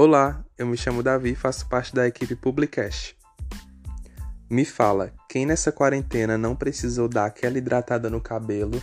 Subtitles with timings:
[0.00, 3.16] Olá, eu me chamo Davi e faço parte da equipe Publicast.
[4.48, 8.80] Me fala, quem nessa quarentena não precisou dar aquela hidratada no cabelo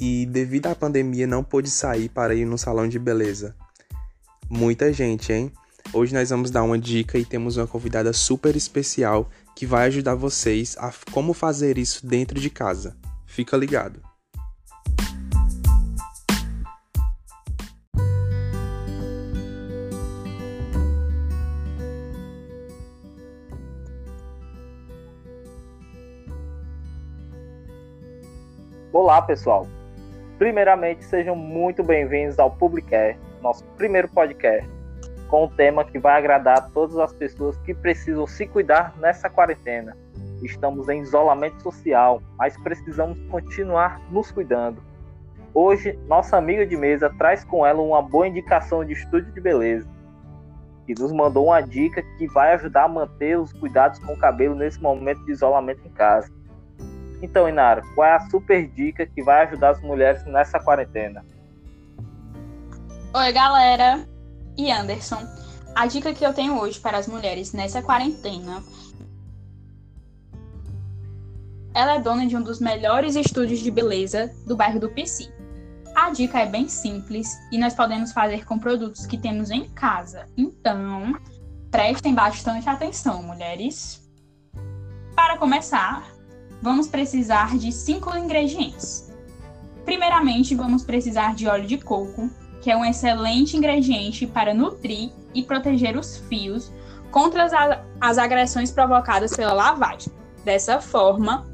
[0.00, 3.54] e devido à pandemia não pôde sair para ir no salão de beleza?
[4.50, 5.52] Muita gente, hein?
[5.92, 10.16] Hoje nós vamos dar uma dica e temos uma convidada super especial que vai ajudar
[10.16, 12.96] vocês a como fazer isso dentro de casa.
[13.24, 14.07] Fica ligado.
[29.00, 29.64] Olá, pessoal.
[30.38, 34.68] Primeiramente, sejam muito bem-vindos ao Publicare, nosso primeiro podcast,
[35.28, 39.96] com um tema que vai agradar todas as pessoas que precisam se cuidar nessa quarentena.
[40.42, 44.82] Estamos em isolamento social, mas precisamos continuar nos cuidando.
[45.54, 49.88] Hoje, nossa amiga de mesa traz com ela uma boa indicação de estúdio de beleza,
[50.88, 54.56] e nos mandou uma dica que vai ajudar a manter os cuidados com o cabelo
[54.56, 56.36] nesse momento de isolamento em casa.
[57.20, 61.24] Então, Inara, qual é a super dica que vai ajudar as mulheres nessa quarentena?
[63.14, 64.06] Oi, galera!
[64.56, 65.26] E Anderson,
[65.74, 68.62] a dica que eu tenho hoje para as mulheres nessa quarentena.
[71.74, 75.32] Ela é dona de um dos melhores estúdios de beleza do bairro do PC.
[75.94, 80.26] A dica é bem simples e nós podemos fazer com produtos que temos em casa.
[80.36, 81.18] Então,
[81.70, 84.08] prestem bastante atenção, mulheres.
[85.14, 86.04] Para começar,
[86.60, 89.12] vamos precisar de cinco ingredientes.
[89.84, 95.42] Primeiramente, vamos precisar de óleo de coco, que é um excelente ingrediente para nutrir e
[95.42, 96.70] proteger os fios
[97.10, 97.52] contra as,
[98.00, 100.12] as agressões provocadas pela lavagem.
[100.44, 101.46] Dessa forma,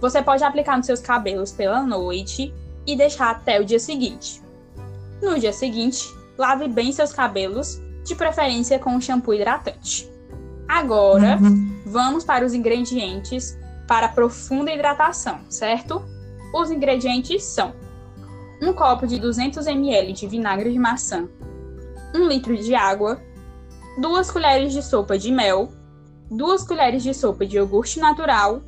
[0.00, 2.54] você pode aplicar nos seus cabelos pela noite
[2.86, 4.42] e deixar até o dia seguinte.
[5.22, 10.10] No dia seguinte, lave bem seus cabelos, de preferência com um shampoo hidratante.
[10.66, 11.76] Agora, uhum.
[11.84, 13.58] vamos para os ingredientes
[13.90, 16.00] para profunda hidratação, certo?
[16.54, 17.74] Os ingredientes são
[18.62, 21.28] um copo de 200 ml de vinagre de maçã,
[22.14, 23.20] um litro de água,
[24.00, 25.72] duas colheres de sopa de mel,
[26.30, 28.62] duas colheres de sopa de iogurte natural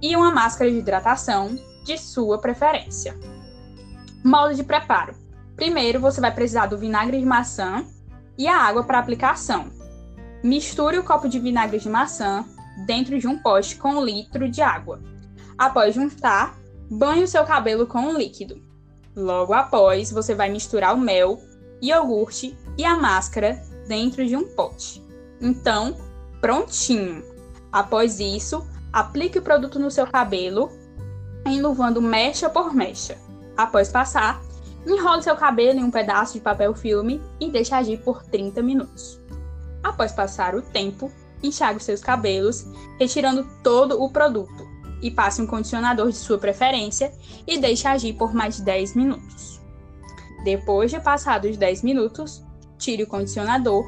[0.00, 3.18] e uma máscara de hidratação de sua preferência.
[4.24, 5.12] Modo de preparo:
[5.56, 7.84] primeiro você vai precisar do vinagre de maçã
[8.38, 9.72] e a água para aplicação.
[10.40, 12.44] Misture o copo de vinagre de maçã
[12.86, 15.00] dentro de um pote com um litro de água.
[15.56, 16.58] Após juntar,
[16.90, 18.60] banhe o seu cabelo com um líquido.
[19.14, 21.40] Logo após, você vai misturar o mel,
[21.80, 25.02] iogurte e a máscara dentro de um pote.
[25.40, 25.96] Então,
[26.40, 27.22] prontinho!
[27.70, 30.70] Após isso, aplique o produto no seu cabelo,
[31.46, 33.18] enluvando mecha por mecha.
[33.56, 34.40] Após passar,
[34.86, 39.20] enrole seu cabelo em um pedaço de papel filme e deixe agir por 30 minutos.
[39.82, 41.10] Após passar o tempo,
[41.42, 42.66] enxague os seus cabelos,
[42.98, 44.68] retirando todo o produto
[45.02, 47.12] e passe um condicionador de sua preferência
[47.46, 49.60] e deixe agir por mais de 10 minutos.
[50.44, 52.42] Depois de passados 10 minutos,
[52.78, 53.84] tire o condicionador,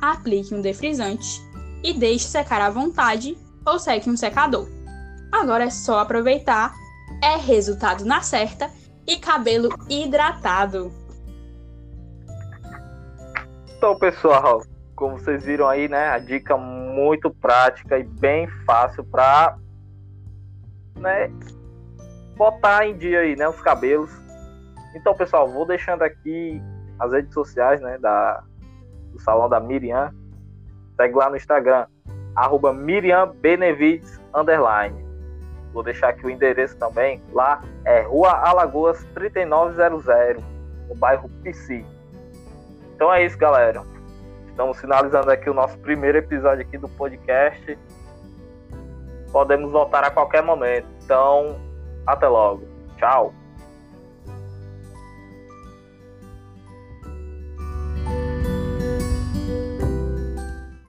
[0.00, 1.42] aplique um defrisante
[1.82, 3.36] e deixe secar à vontade
[3.66, 4.68] ou seque um secador.
[5.30, 6.74] Agora é só aproveitar,
[7.22, 8.70] é resultado na certa
[9.06, 10.92] e cabelo hidratado.
[13.76, 14.62] Então, pessoal,
[14.94, 16.56] como vocês viram aí, né, a dica
[16.92, 19.56] muito prática e bem fácil para
[20.96, 21.30] né,
[22.36, 24.10] botar em dia aí, né, os cabelos.
[24.94, 26.62] Então, pessoal, vou deixando aqui
[26.98, 28.42] as redes sociais, né, da,
[29.12, 30.12] do salão da Miriam.
[30.96, 31.86] Segue lá no Instagram,
[32.36, 35.02] arroba Miriam Benevides, underline.
[35.72, 37.22] Vou deixar aqui o endereço também.
[37.32, 40.04] Lá é Rua Alagoas 3900,
[40.88, 41.84] no bairro PC.
[42.94, 43.82] Então é isso, galera.
[44.52, 47.78] Estamos finalizando aqui o nosso primeiro episódio aqui do podcast.
[49.32, 50.86] Podemos voltar a qualquer momento.
[51.02, 51.58] Então,
[52.06, 52.62] até logo.
[52.98, 53.32] Tchau.